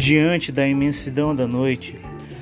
[0.00, 2.00] Diante da imensidão da noite,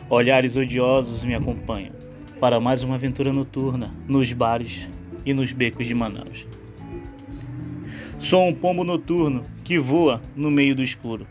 [0.08, 1.90] olhares odiosos me acompanham
[2.38, 4.88] para mais uma aventura noturna nos bares
[5.26, 6.46] e nos becos de Manaus.
[8.16, 11.26] Sou um pombo noturno que voa no meio do escuro.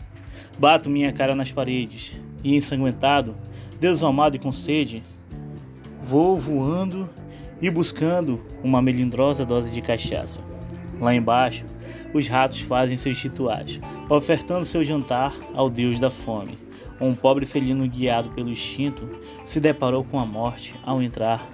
[0.58, 2.14] Bato minha cara nas paredes
[2.44, 3.34] e, ensanguentado,
[3.80, 5.02] desalmado e com sede,
[6.02, 7.08] vou voando
[7.58, 10.47] e buscando uma melindrosa dose de cachaça.
[11.00, 11.64] Lá embaixo,
[12.12, 16.58] os ratos fazem seus rituais, ofertando seu jantar ao deus da fome.
[17.00, 19.08] Um pobre felino guiado pelo instinto
[19.44, 21.46] se deparou com a morte ao entrar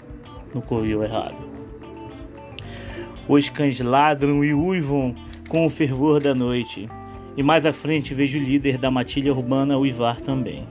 [0.54, 1.36] no covil errado.
[3.28, 5.14] Os cães ladram e uivam
[5.48, 6.88] com o fervor da noite,
[7.36, 10.66] e mais à frente vejo o líder da matilha urbana uivar também.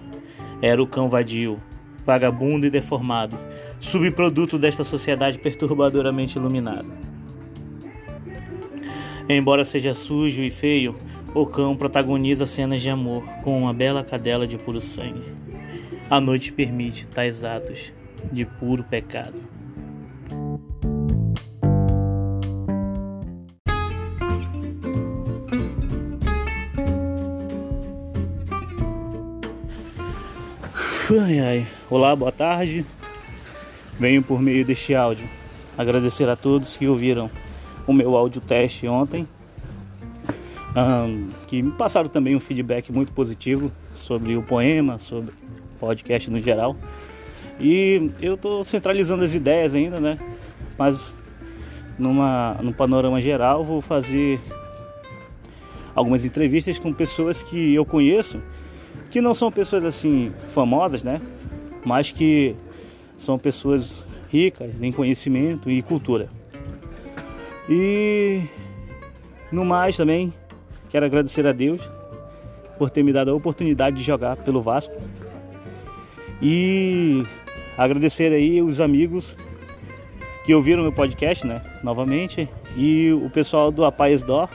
[0.61, 1.59] Era o cão vadio,
[2.05, 3.37] vagabundo e deformado,
[3.79, 7.12] subproduto desta sociedade perturbadoramente iluminada.
[9.27, 10.95] Embora seja sujo e feio,
[11.33, 15.23] o cão protagoniza cenas de amor com uma bela cadela de puro sangue.
[16.09, 17.93] A noite permite tais atos
[18.31, 19.35] de puro pecado.
[31.21, 31.67] Ai, ai.
[31.89, 32.85] Olá, boa tarde.
[33.99, 35.27] Venho por meio deste áudio
[35.77, 37.29] agradecer a todos que ouviram
[37.85, 39.27] o meu áudio teste ontem,
[40.75, 46.29] um, que me passaram também um feedback muito positivo sobre o poema, sobre o podcast
[46.29, 46.75] no geral.
[47.59, 50.17] E eu estou centralizando as ideias ainda, né?
[50.77, 51.13] Mas
[51.97, 54.39] numa, no panorama geral vou fazer
[55.93, 58.41] algumas entrevistas com pessoas que eu conheço,
[59.11, 61.21] que não são pessoas assim famosas, né?
[61.85, 62.55] Mas que
[63.15, 66.29] são pessoas ricas em conhecimento e cultura.
[67.69, 68.41] E
[69.51, 70.33] no mais também
[70.89, 71.89] quero agradecer a Deus
[72.77, 74.93] por ter me dado a oportunidade de jogar pelo Vasco.
[76.41, 77.23] E
[77.77, 79.35] agradecer aí os amigos
[80.45, 84.49] que ouviram meu podcast, né, novamente, e o pessoal do Apais Dó.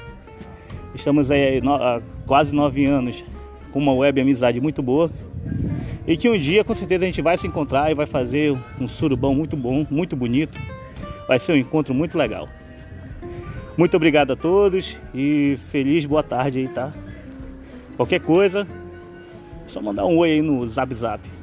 [0.94, 3.24] Estamos aí há quase nove anos
[3.72, 5.10] com uma web amizade muito boa.
[6.06, 8.86] E que um dia com certeza a gente vai se encontrar e vai fazer um
[8.86, 10.58] surubão muito bom, muito bonito.
[11.26, 12.48] Vai ser um encontro muito legal.
[13.78, 16.92] Muito obrigado a todos e feliz boa tarde aí, tá?
[17.96, 18.66] Qualquer coisa,
[19.64, 21.37] é só mandar um oi aí no Zap Zap.